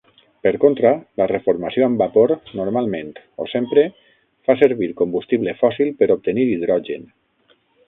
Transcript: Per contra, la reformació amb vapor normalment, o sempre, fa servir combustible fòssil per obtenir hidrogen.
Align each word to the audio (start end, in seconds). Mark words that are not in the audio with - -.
Per 0.45 0.51
contra, 0.61 0.93
la 1.21 1.27
reformació 1.31 1.85
amb 1.87 2.01
vapor 2.03 2.33
normalment, 2.61 3.11
o 3.45 3.47
sempre, 3.53 3.85
fa 4.49 4.57
servir 4.63 4.89
combustible 5.05 5.57
fòssil 5.63 5.95
per 6.03 6.11
obtenir 6.19 6.51
hidrogen. 6.57 7.09